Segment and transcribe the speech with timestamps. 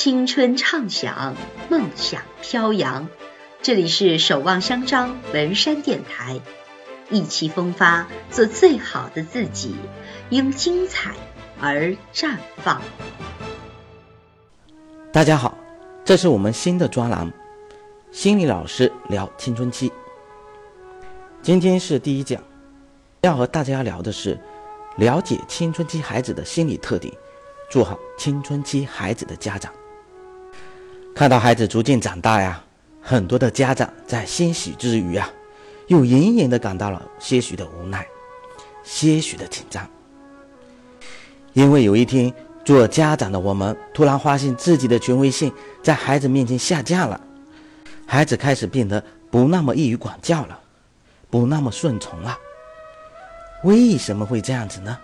[0.00, 1.34] 青春畅想，
[1.68, 3.08] 梦想飘扬。
[3.62, 6.40] 这里是守望相张文山电台，
[7.10, 9.74] 意气风发，做最好的自己，
[10.30, 11.16] 因精彩
[11.60, 12.80] 而绽放。
[15.12, 15.58] 大家好，
[16.04, 17.32] 这是我们新的专栏，
[18.12, 19.90] 心理老师聊青春期。
[21.42, 22.40] 今天是第一讲，
[23.22, 24.38] 要和大家聊的是
[24.96, 27.12] 了解青春期孩子的心理特点，
[27.68, 29.72] 做好青春期孩子的家长。
[31.18, 32.62] 看到孩子逐渐长大呀，
[33.02, 35.28] 很多的家长在欣喜之余啊，
[35.88, 38.06] 又隐隐的感到了些许的无奈，
[38.84, 39.84] 些许的紧张。
[41.54, 42.32] 因为有一天，
[42.64, 47.20] 做家长的我们突然发现自己的权威性在孩子面前下降了，
[48.06, 50.56] 孩子开始变得不那么易于管教了，
[51.28, 52.38] 不那么顺从了。
[53.64, 54.96] 为什么会这样子呢？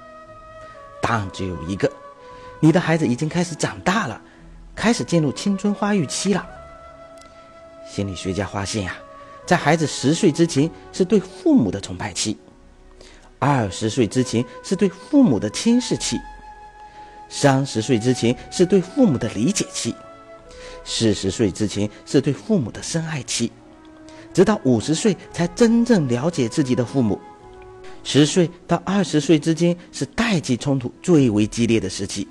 [1.02, 1.90] 答案只有一个：
[2.60, 4.22] 你的孩子已经开始长大了。
[4.74, 6.46] 开始进入青春发育期了。
[7.86, 8.96] 心理学家发现呀，
[9.46, 12.36] 在孩子十岁之前是对父母的崇拜期，
[13.38, 16.18] 二十岁之前是对父母的轻视期，
[17.28, 19.94] 三十岁之前是对父母的理解期，
[20.84, 23.52] 四十岁之前是对父母的深爱期，
[24.32, 27.20] 直到五十岁才真正了解自己的父母。
[28.02, 32.26] 十岁到二十岁之间是代际冲突最为激烈的时期。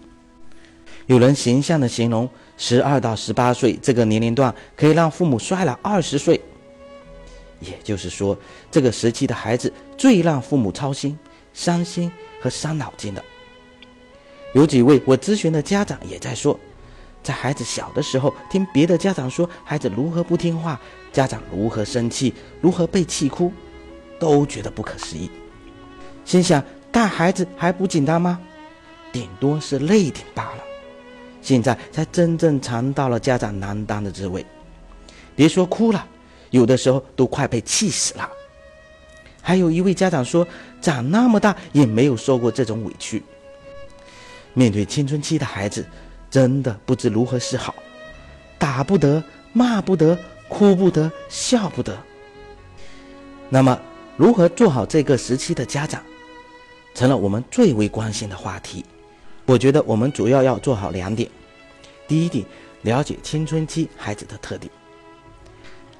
[1.05, 6.39] 有人形象的形容，十二到十八岁这个年龄段可以让父母衰老二十岁。
[7.59, 8.37] 也就是说，
[8.71, 11.17] 这个时期的孩子最让父母操心、
[11.53, 13.23] 伤心和伤脑筋的。
[14.53, 16.59] 有几位我咨询的家长也在说，
[17.21, 20.79] 在孩子小的时候，听别的家长说孩子如何不听话，
[21.11, 23.51] 家长如何生气，如何被气哭，
[24.19, 25.29] 都觉得不可思议，
[26.23, 28.39] 心想带孩子还不简单吗？
[29.11, 30.63] 顶多是累点罢了。
[31.43, 34.43] 现在才真正尝到了家长难当的滋味，
[35.35, 36.03] 别说哭了，
[36.51, 38.27] 有的时候都快被气死了。
[39.41, 40.47] 还有一位家长说，
[40.81, 43.21] 长那么大也没有受过这种委屈。
[44.53, 45.85] 面对青春期的孩子，
[46.31, 47.75] 真的不知如何是好，
[48.57, 49.21] 打不得，
[49.51, 50.17] 骂不得，
[50.47, 51.97] 哭不得，笑不得。
[53.49, 53.77] 那么，
[54.15, 56.01] 如何做好这个时期的家长，
[56.95, 58.85] 成了我们最为关心的话题。
[59.53, 61.29] 我觉得我们主要要做好两点：
[62.07, 62.43] 第一点，
[62.81, 64.67] 了解青春期孩子的特点；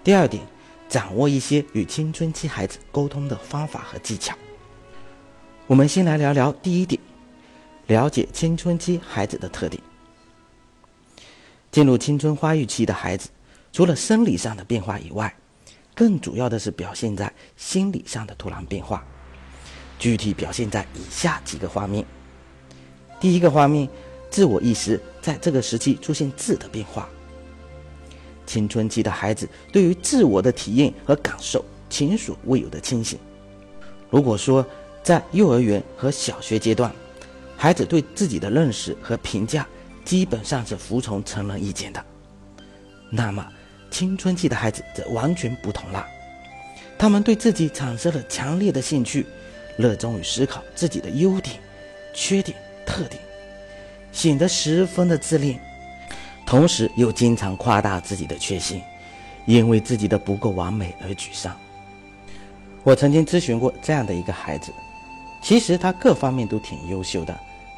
[0.03, 0.43] 第二点，
[0.89, 4.35] 掌握一些与青春期孩子沟通的方法和技巧。
[5.67, 6.99] 我们先来聊聊第一点，
[7.85, 9.79] 了解青春期孩子的特点。
[11.69, 13.29] 进入青春发育期的孩子，
[13.71, 15.31] 除了生理上的变化以外，
[15.93, 19.05] 更主要的是表现在心理上的突然变化，
[19.99, 22.03] 具体表现在以下几个方面。
[23.23, 23.87] 第一个方面，
[24.29, 27.07] 自我意识在这个时期出现质的变化。
[28.45, 33.17] 青春期的孩子对于自我的体验和感受前所未有的清醒。
[34.09, 34.67] 如果说
[35.01, 36.93] 在幼儿园和小学阶段，
[37.55, 39.65] 孩子对自己的认识和评价
[40.03, 42.05] 基本上是服从成人意见的，
[43.09, 43.47] 那么
[43.89, 46.05] 青春期的孩子则完全不同了。
[46.99, 49.25] 他们对自己产生了强烈的兴趣，
[49.77, 51.57] 热衷于思考自己的优点、
[52.13, 52.57] 缺点。
[52.85, 53.21] 特点
[54.11, 55.59] 显得十分的自恋，
[56.45, 58.81] 同时又经常夸大自己的缺陷，
[59.45, 61.55] 因为自己的不够完美而沮丧。
[62.83, 64.71] 我曾经咨询过这样的一个孩子，
[65.41, 67.35] 其实他各方面都挺优秀的，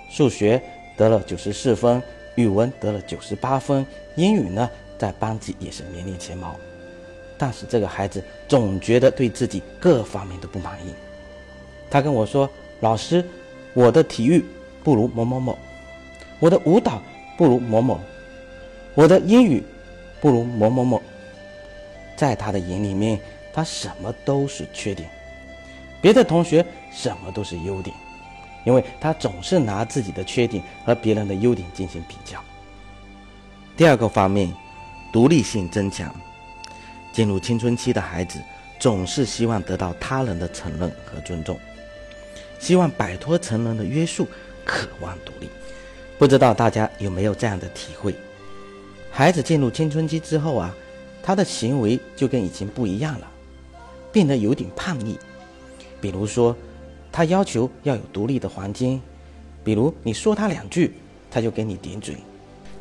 [0.09, 0.61] 数学
[0.97, 2.01] 得了九十四分，
[2.35, 3.85] 语文得了九十八分，
[4.15, 6.55] 英语呢在班级也是名列前茅。
[7.37, 10.93] 但是这个孩子总觉得对自己各方面都不满意。
[11.89, 12.49] 他跟我说
[12.79, 13.23] ：“老师，
[13.73, 14.43] 我的体育……”
[14.85, 15.57] 不如某某某，
[16.39, 17.01] 我的舞蹈
[17.35, 17.99] 不如某某，
[18.93, 19.63] 我的英语
[20.21, 21.01] 不如某某某。
[22.15, 23.19] 在他的眼里面，
[23.51, 25.09] 他什么都是缺点，
[26.01, 27.95] 别的同学什么都是优点，
[28.63, 32.39] 因为他总是拿自己的缺点和别人的优点进行比较。
[33.75, 34.53] 第二个方面，
[35.11, 36.13] 独立性增强。
[37.11, 38.39] 进入青春期的孩子
[38.77, 41.57] 总是希望得到他人的承认和尊重，
[42.59, 44.27] 希望摆脱成人的约束。
[44.65, 45.49] 渴望独立，
[46.17, 48.15] 不知道大家有没有这样的体会？
[49.11, 50.75] 孩子进入青春期之后啊，
[51.23, 53.27] 他的行为就跟以前不一样了，
[54.11, 55.17] 变得有点叛逆。
[56.01, 56.55] 比如说，
[57.11, 59.01] 他要求要有独立的环境，
[59.63, 60.93] 比如你说他两句，
[61.31, 62.17] 他就给你顶嘴。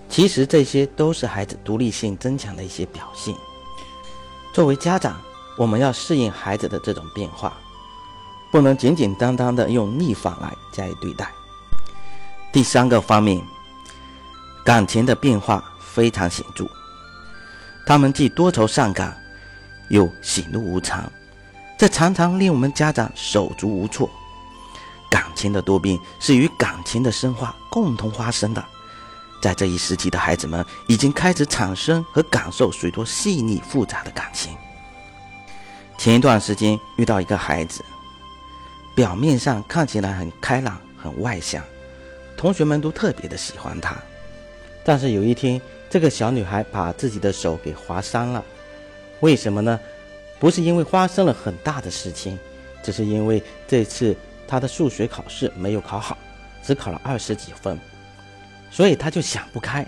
[0.08, 3.34] 其实这些都是孩子独立性增强的一些表现。
[4.52, 5.20] 作为家长，
[5.56, 7.56] 我们要适应孩子的这种变化，
[8.52, 11.30] 不能简简单单的用逆反来加以对待。
[12.54, 13.42] 第三个方面，
[14.64, 16.64] 感情的变化非常显著。
[17.84, 19.20] 他们既多愁善感，
[19.88, 21.10] 又喜怒无常，
[21.76, 24.08] 这常常令我们家长手足无措。
[25.10, 28.64] 感情的多变是与感情的深化共同发生的。
[29.42, 34.56] 在这一时期的孩子们已经开始产生和感受许多细腻复杂的感情。
[35.98, 37.84] 前一段时间遇到一个孩子，
[38.94, 41.60] 表面上看起来很开朗、很外向，
[42.44, 43.96] 同学们都特别的喜欢她。
[44.84, 45.58] 但是有一天，
[45.88, 48.44] 这个小女孩把自己的手给划伤了。
[49.20, 49.80] 为什么呢？
[50.38, 52.38] 不是因为发生了很大的事情，
[52.82, 54.14] 只是因为这次
[54.46, 56.18] 她的数学考试没有考好，
[56.62, 57.80] 只考了二十几分。
[58.70, 59.86] 所以她就想不开，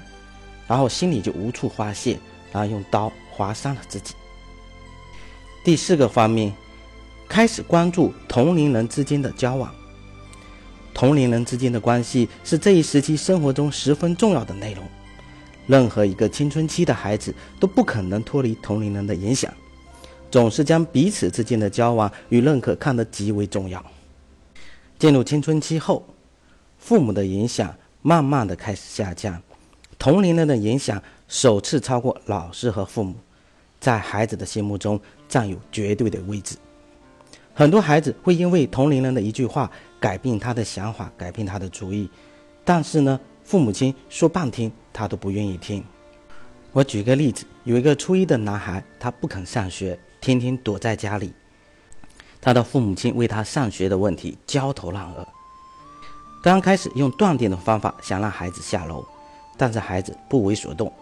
[0.66, 2.18] 然后心里就无处发泄，
[2.52, 4.14] 然后用刀划伤了自己。
[5.62, 6.54] 第四个方面，
[7.28, 9.70] 开始关注同龄人之间的交往。
[10.96, 14.82] 同龄人之间的关系是这一时期生活中十分重要的内容。
[15.66, 19.52] 任何一个青春期的孩子都不可能脱离同龄人的影响，
[20.30, 23.84] 总是将彼此之间的交往与认可看得极为重要。
[24.98, 26.02] 进入青春期后，
[26.78, 27.76] 父母的影响。
[28.02, 29.42] 慢慢的开始下降，
[29.98, 33.16] 同龄人的影响首次超过老师和父母，
[33.80, 36.56] 在孩子的心目中占有绝对的位置。
[37.52, 39.68] 很多孩子会因为同龄人的一句话
[40.00, 42.08] 改变他的想法，改变他的主意，
[42.64, 45.84] 但是呢，父母亲说半天他都不愿意听。
[46.72, 51.32] 我举个例子，有一个初一的男孩，他不肯上学，天天躲在家里，
[52.40, 55.26] 他的父母亲为他上学的问题焦头烂额。
[56.42, 59.04] 刚开始用断电的方法想让孩子下楼，
[59.56, 60.92] 但是孩子不为所动。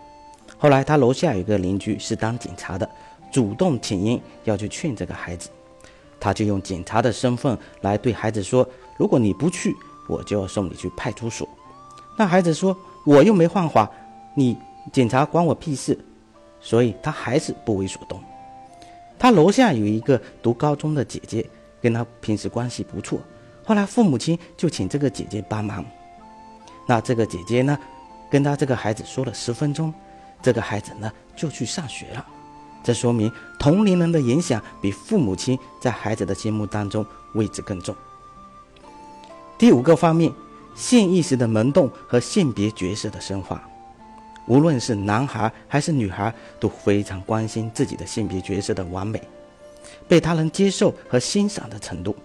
[0.57, 2.89] 后来他楼下有个邻居是当警察的，
[3.33, 5.51] 主动请缨要去劝这个孩子，
[6.21, 9.77] 他就用警察的身份来对孩子说：“如果你不去，
[10.09, 11.49] 我就要送你去派出所。”
[12.17, 13.91] 那孩子说：“我又没犯法，
[14.35, 14.57] 你
[14.93, 15.99] 警察关我屁事。”
[16.61, 18.19] 所以他还是不为所动。
[19.19, 21.45] 他楼下有一个读高中的姐姐，
[21.83, 23.21] 跟他平时关系不错。
[23.65, 25.85] 后来父母亲就请这个姐姐帮忙，
[26.87, 27.79] 那这个姐姐呢，
[28.31, 29.93] 跟他这个孩子说了十分钟，
[30.43, 32.27] 这个孩子呢就去上学了。
[32.83, 37.05] 这说明同龄人的影响比父母亲在孩子的心目当中
[37.35, 37.95] 位置更重。
[39.57, 40.33] 第五个方面，
[40.75, 43.63] 性意识的萌动和性别角色的深化，
[44.47, 49.23] 无论是男孩还是女孩，都非常关心自己的性别角色的完美，
[50.09, 52.17] 被他人接受和欣赏的程度。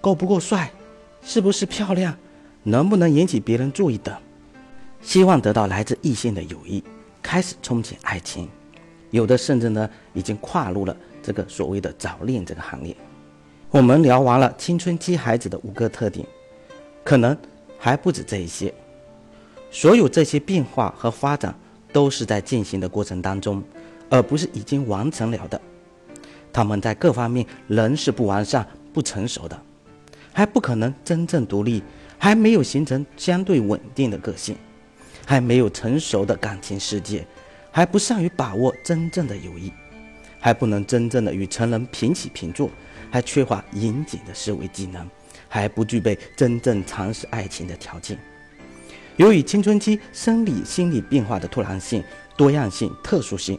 [0.00, 0.70] 够不够帅，
[1.22, 2.16] 是不是漂亮，
[2.62, 4.16] 能不能引起别人注意等，
[5.02, 6.82] 希望得到来自异性的友谊，
[7.22, 8.48] 开始憧憬爱情，
[9.10, 12.96] 有的甚至呢已经跨入了这个所谓的早恋这个行列。
[13.70, 16.26] 我们聊完了青春期孩子的五个特点，
[17.04, 17.36] 可能
[17.78, 18.72] 还不止这一些。
[19.70, 21.54] 所有这些变化和发展
[21.92, 23.62] 都是在进行的过程当中，
[24.08, 25.60] 而不是已经完成了的。
[26.52, 29.60] 他们在各方面仍是不完善、不成熟的。
[30.32, 31.82] 还不可能真正独立，
[32.16, 34.56] 还没有形成相对稳定的个性，
[35.26, 37.26] 还没有成熟的感情世界，
[37.72, 39.72] 还不善于把握真正的友谊，
[40.38, 42.70] 还不能真正的与成人平起平坐，
[43.10, 45.08] 还缺乏严谨的思维技能，
[45.48, 48.18] 还不具备真正尝试爱情的条件。
[49.16, 52.04] 由于青春期生理心理变化的突然性、
[52.36, 53.58] 多样性、特殊性，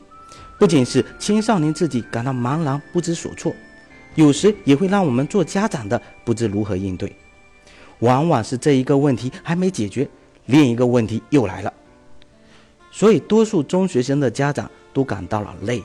[0.58, 3.54] 不仅是青少年自己感到茫然不知所措。
[4.16, 7.16] 有时也会让我们做家长的不知如何应对，
[8.00, 10.08] 往往是这一个问题还没解决，
[10.46, 11.74] 另一个问题又来了。
[12.92, 15.84] 所以，多数中学生的家长都感到了累，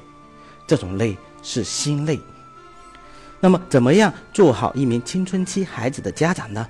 [0.66, 2.18] 这种累是心累。
[3.44, 6.66] 那么，怎么样做好一名青春期孩子的家长呢？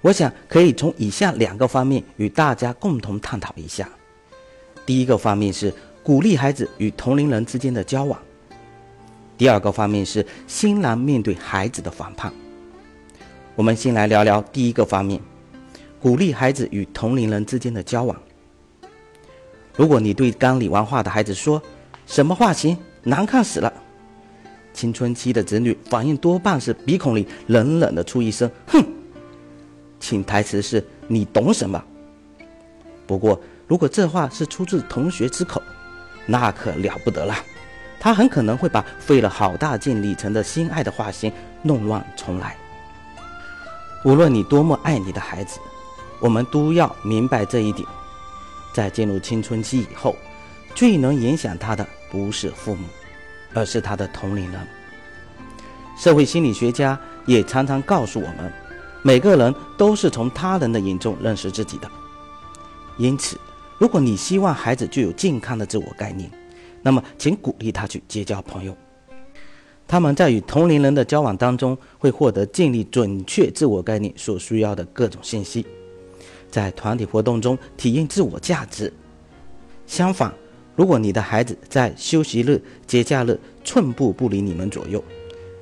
[0.00, 3.88] 我想可以从以下两个方面与大家共同探讨一下。
[4.84, 5.72] 第一个方面是
[6.02, 8.20] 鼓励孩子与同龄人之间的交往。
[9.38, 12.32] 第二个方面是欣然面对孩子的反叛。
[13.54, 15.20] 我们先来聊聊第一个方面，
[16.00, 18.20] 鼓励孩子与同龄人之间的交往。
[19.76, 21.62] 如果你对刚理完话的孩子说
[22.04, 23.72] 什么发型难看死了，
[24.80, 28.82] 青春期的子女反应多半是鼻孔里冷冷的出一声“哼”，
[30.00, 31.84] 潜台词是你懂什么？
[33.06, 35.60] 不过如果这话是出自同学之口，
[36.24, 37.34] 那可了不得了。
[38.00, 42.56] 他很可能会把费了好大劲理成的心爱的画型弄乱重来。
[44.06, 45.60] 无论你多么爱你的孩子，
[46.20, 47.86] 我们都要明白这一点：
[48.72, 50.16] 在进入青春期以后，
[50.74, 52.86] 最能影响他的不是父母，
[53.54, 54.60] 而是他的同龄人。
[55.96, 58.52] 社会心理学家也常常告诉我们，
[59.02, 61.90] 每个人都是从他人的眼中认识自己的。
[62.96, 63.38] 因此，
[63.78, 66.30] 如果你希望孩子具有健康的自我概念，
[66.82, 68.76] 那么请鼓励他去结交朋友。
[69.86, 75.66] 他们在与同龄人的交往当中，会获得建立准确自我概念所需要的各种信息，
[76.50, 78.92] 在团体活动中体验自我价值。
[79.86, 80.32] 相反，
[80.80, 85.04] 如果你的孩子在休息日、节假日寸步不离你们左右，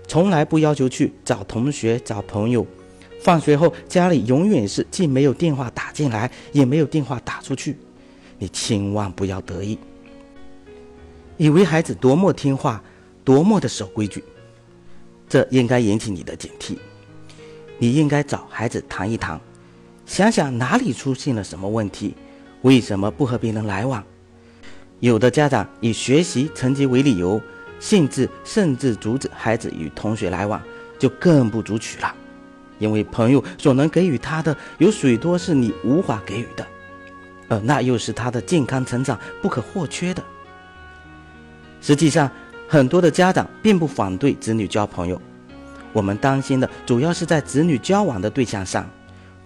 [0.07, 2.65] 从来不要求去找同学、找朋友，
[3.21, 7.77] 放学后家里永远是既没有电话打进来，也没有电话打出去，
[8.39, 9.77] 你千万不要得意，
[11.37, 12.81] 以为孩子多么听话。
[13.25, 14.23] 多么的守规矩，
[15.29, 16.79] 这应该引起你的警惕。
[17.77, 19.39] 你应该找孩子谈一谈，
[20.07, 22.15] 想想哪里出现了什么问题，
[22.63, 24.03] 为什么不和别人来往？
[25.01, 27.41] 有的家长以学习成绩为理由，
[27.79, 30.61] 限制甚至阻止孩子与同学来往，
[30.99, 32.15] 就更不足取了。
[32.79, 36.67] 因为朋友所能给予他的，有许多是你无法给予的，
[37.49, 40.23] 而那又是他的健康成长不可或缺的。
[41.81, 42.31] 实际上。
[42.71, 45.19] 很多的家长并不反对子女交朋友，
[45.95, 48.87] 我们担心的主要是在子女交往的对象上，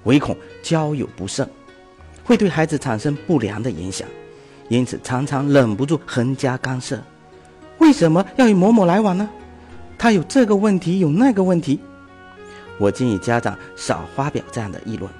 [0.03, 1.49] 唯恐交友不慎，
[2.25, 4.09] 会对孩子产生不良的影响，
[4.73, 6.99] 因此常常忍不住横加干涉。
[7.77, 9.29] 为什么要与某某来往呢？
[9.99, 11.79] 他有这个问题，有那个问题。
[12.79, 15.13] 我建议家长少发表这样的议论。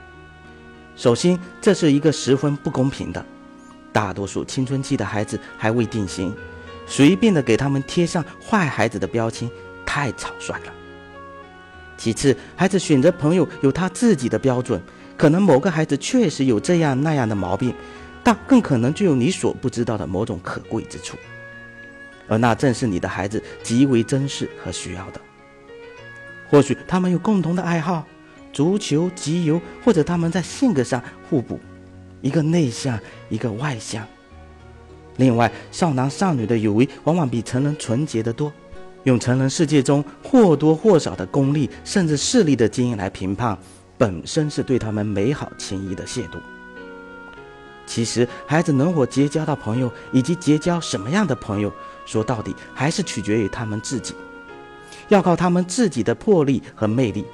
[0.97, 3.23] 首先，这是一个十分不公平的，
[3.93, 6.35] 大多数青春期的孩子还未定型。
[6.87, 9.51] 随便的给他们贴上坏孩子的标签，
[9.85, 10.73] 太草率了。
[11.99, 14.81] 其次，孩子选择朋友有他自己的标准，
[15.15, 17.75] 可能某个孩子确实有这样那样的毛病，
[18.23, 21.17] 但更可能具有你所不知道的某种可贵之处，
[22.29, 25.21] 而那正是你的孩子极为珍视和需要的。
[26.49, 28.07] 或许他们有共同的爱好，
[28.53, 31.59] 足球、集邮，或者他们在性格上互补，
[32.21, 32.99] 一个内向，
[33.29, 34.07] 一个外向。
[35.17, 38.53] 另外，少男少女的友谊往往比成人纯洁得多。
[39.05, 43.59] 用成人世界中或多或少的功利甚至势力的经验来评判，
[43.99, 46.39] 本身是对他们美好情谊的亵渎。
[47.87, 51.73] 其实，孩子能否结交到朋友，以及结交什么样的朋友，
[52.07, 54.15] 说到底还是取决于他们自己，
[55.09, 57.27] 要靠他们自己的魄力和魅力，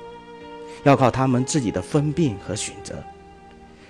[0.84, 2.94] 要靠他们自己的分辨和选择。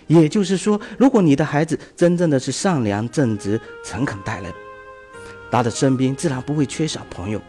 [0.09, 4.53] 也就是说，如果你的孩子真正的是善良、正直、诚恳待人，
[5.51, 7.41] 他的身边自然不会缺少朋友。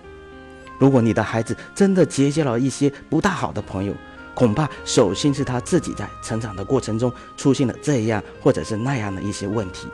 [0.78, 3.94] 如果你的孩子真的结交了一些不大好的朋友，
[4.34, 9.88] 恐怕首先是他自己在成长的过程中出现了这样或者是那样的一些问题。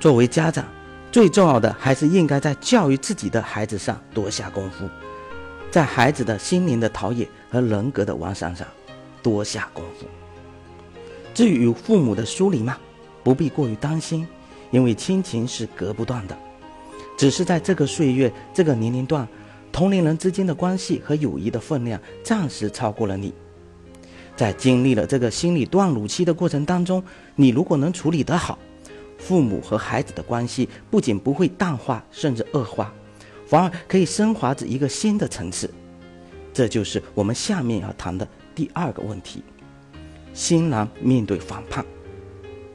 [0.00, 0.64] 作为家长，
[1.12, 4.88] 最重要的还是应该在教育自己的孩子上多下功夫，
[5.70, 8.66] 在孩子的心灵的陶冶和人格的完善上
[9.22, 10.06] 多下功夫。
[11.32, 12.76] 至于与父母的疏离嘛，
[13.22, 14.26] 不必过于担心，
[14.70, 16.38] 因为亲情是隔不断的，
[17.16, 19.26] 只是在这个岁月、这个年龄段，
[19.74, 23.34] 同龄人之间的关系和友谊的分量暂时超过了你。
[24.36, 27.02] 在经历了这个心理断乳期的过程当中，
[27.34, 28.56] 你如果能处理得好，
[29.18, 32.94] 父母和孩子的关系不仅不会淡化，甚至恶化，
[33.46, 35.68] 反而可以升华至一个新的层次。
[36.52, 39.42] 这就是我们下面要谈的第二个问题。
[40.32, 41.84] 新郎面对反叛，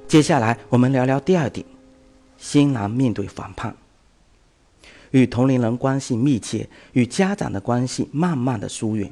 [0.05, 1.65] 接下来我们聊聊第二点：
[2.37, 3.73] 新郎面对反叛，
[5.11, 9.11] 与同龄人关系密切，与家长的关系慢慢的疏远，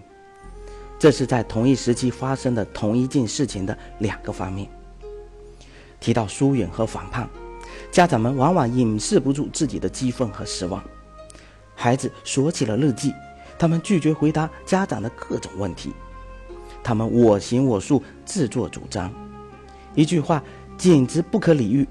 [0.99, 4.69] 这是在同一时期发生的同一件事情的两个方面。
[5.99, 7.27] 提到疏远和反叛，
[7.91, 10.83] 家长们往往掩饰不住自己的激愤和失望。
[11.75, 13.11] 孩子锁起了日记，
[13.57, 15.91] 他们拒绝回答家长的各种问题。
[16.83, 19.11] 他们我行我素，自作主张，
[19.95, 20.43] 一句话
[20.77, 21.87] 简直不可理喻。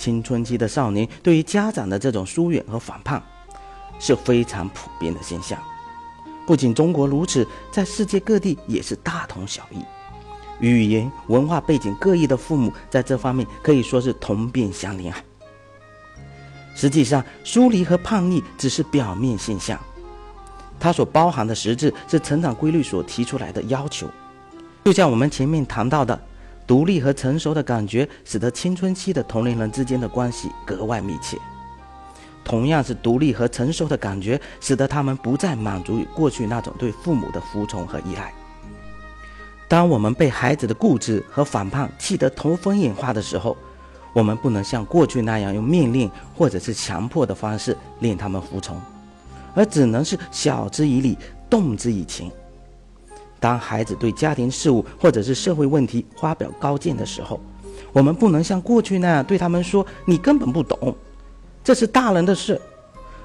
[0.00, 3.22] 青春期的少年对于家长的这种疏远和反叛
[3.98, 5.58] 是非常普遍的现象，
[6.46, 9.84] 不仅中国如此，在世界各地也是大同小异。
[10.58, 15.18] 语言文化背景各异的父母在这方面可以说是同病相怜啊。
[16.74, 19.78] 实际上，疏离和叛逆只是表面现象。
[20.78, 24.08] 它所包含的实质是成长规律所提出来的要求，
[24.84, 26.18] 就像我们前面谈到的，
[26.70, 31.36] 独立和成熟的感觉使得青春期的同龄人之间的关系格外密切。
[32.44, 38.32] 同样是独立和成熟的感觉，使得他们不再满足于过去那种对父母的服从和依赖。
[39.66, 43.56] 当我们被孩子的固执和反叛气得头昏眼花的时候，
[44.12, 48.80] 我们不能像过去那样用命令或者是强迫的方式令他们服从。
[49.56, 51.18] 而只能是晓之以理，
[51.50, 52.30] 动之以情。
[53.40, 57.40] 当孩子对家庭事务或者是社会问题发表高见的时候，
[57.92, 60.94] 我们不能像过去那样对他们说“你根本不懂”，
[61.64, 62.60] 这是大人的事，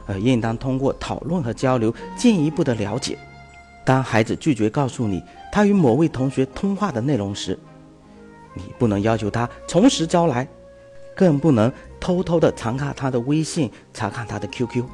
[0.08, 3.20] 而应当通过讨论和交流进一步的了解。
[3.84, 7.60] 当孩子拒绝告诉你他与某位同学通话的内容时，
[8.54, 10.48] 你不能要求他从实招来，
[11.16, 14.86] 更不能偷偷的查看他的微信、查看他的 QQ。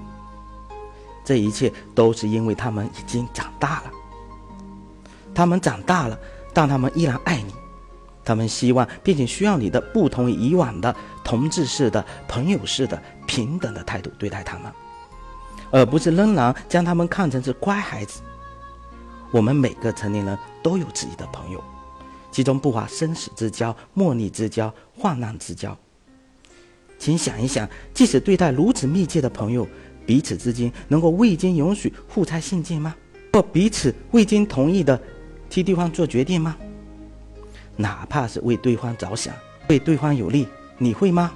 [1.24, 3.92] 这一切都是因为他们已经长大了。
[5.42, 6.16] 他们长大了，
[6.54, 7.52] 但他们依然爱你。
[8.24, 14.72] 他们希望并且需要你的不同于以往的同志式的、朋友式的、平等的态度对待他们，
[15.72, 18.22] 而不是仍然将他们看成是乖孩子。
[19.32, 21.60] 我们每个成年人都有自己的朋友，
[22.32, 25.76] 其中不乏生死之交、莫逆之交、患难之交。
[27.00, 29.68] 请想一想，即使对待如此密切的朋友，
[30.06, 32.94] 彼此之间能够未经允许互拆信件吗？
[33.34, 35.02] 或彼此未经同意的
[35.52, 36.56] 替对方做决定吗？
[37.76, 39.36] 哪怕是为对方着想，
[39.68, 41.32] 为对方有利，你会吗？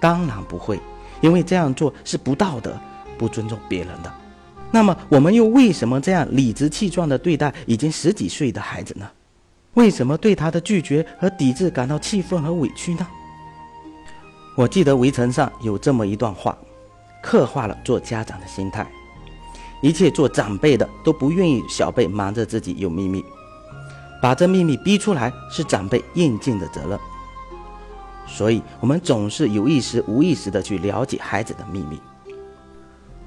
[0.00, 0.78] 当然不会，
[1.20, 2.78] 因为这样做是不道德、
[3.18, 4.14] 不尊重别人的。
[4.70, 9.10] 那么，我们又为什么这样理直气壮地对待已经十几岁的孩子呢？
[9.74, 13.06] 为什么对他的拒绝和抵制感到气愤和委屈呢？
[14.54, 16.56] 我记得围城上有这么一段话，
[17.22, 18.86] 刻画了做家长的心态：
[19.82, 23.24] 一切做长辈的都不愿意小辈瞒着自己有秘密。
[24.22, 26.98] 把这秘密逼出来是长辈应尽的责任，
[28.26, 32.00] 所以我们总是有意识、无意识的去了解孩子的秘密。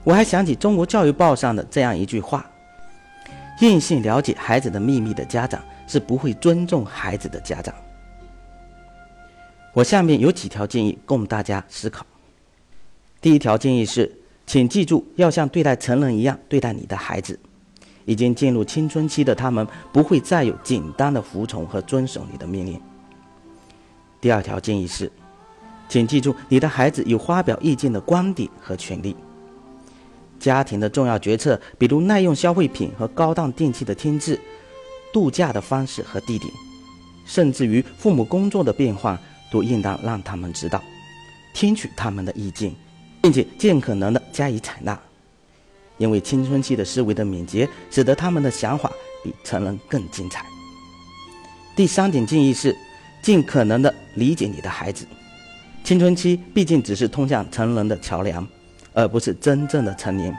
[0.04, 2.44] 我还想起《中国教育报》上的这样一句话
[3.62, 7.74] ：“硬性了解孩子的秘密的家长是不会尊重孩子的家长。”
[9.74, 12.04] 我下面有几条建议供大家思考。
[13.22, 14.12] 第一条建议是，
[14.50, 17.40] 请记住要像对待成人一样对待你的孩子。
[18.06, 22.82] 已经进入青春期的他们不会再有简单的服从和遵守你的命令。
[24.20, 25.12] 第二条建议是，
[25.88, 29.16] 请记住，你的孩子有发表意见的观点和权利。
[30.40, 34.40] 家庭的重要决策，比如耐用消费品和高档电器的添置、
[35.14, 36.52] 度假的方式和地点，
[37.24, 40.82] 甚至于父母工作的变化，都应当让他们知道，
[41.54, 42.74] 听取他们的意见，
[43.22, 44.98] 并且尽可能的加以采纳。
[45.98, 48.90] 因为青春期的思维的敏捷，使得他们的想法
[49.24, 50.46] 比成人更精彩。
[51.76, 52.76] 第三点建议是，
[53.22, 55.06] 尽可能的理解你的孩子。
[55.84, 58.48] 青春期毕竟只是通向成人的桥梁，
[58.94, 60.34] 而不是真正的成年。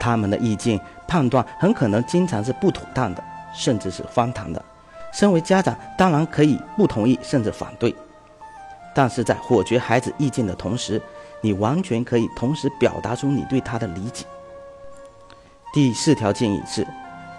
[0.00, 3.22] 他们的意见判断很可能经常是不妥当的，
[3.54, 4.64] 甚至是荒唐的。
[5.12, 7.94] 身为家长，当然可以不同意甚至反对，
[8.92, 11.00] 但是在否决孩子意见的同时，
[11.42, 14.24] 你完全可以同时表达出你对他的理解。
[15.74, 16.86] 第四条建议是，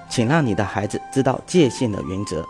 [0.10, 2.46] 请让你的孩子知道界限的原则，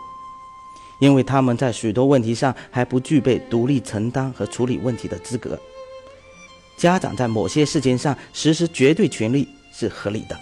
[1.00, 5.58] 因为他们在许多问题上还不具备独立承担和处理问题的资格。
[6.76, 10.36] 家长在某些事情上实施绝对权利是合理的，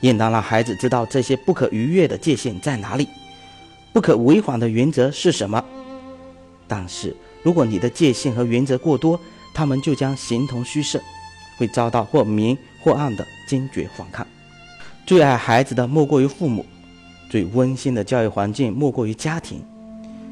[0.00, 3.06] 应当让孩子知道这些不可逾越的界限在哪里，
[3.92, 5.62] 不可违反的原则是什么。
[6.66, 9.20] 但是，如果你的界限和原则过多，
[9.58, 11.02] 他们就将形同虚设，
[11.56, 14.24] 会遭到或明或暗的坚决反抗。
[15.04, 16.64] 最爱孩子的莫过于父母，
[17.28, 19.60] 最温馨的教育环境莫过于家庭。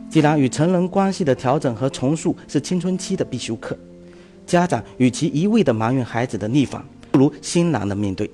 [0.08, 3.76] 既然与成人关系的调整和重塑是青春期的必修课，
[4.46, 8.30] 家长与其一味的埋怨孩子的逆反，不如欣然的面对。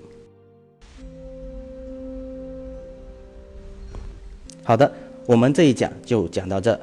[4.63, 4.93] 好的，
[5.25, 6.79] 我们这一讲就讲到这，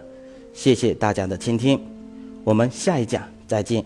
[0.52, 1.80] 谢谢大家的倾听，
[2.44, 3.86] 我们下一讲再见。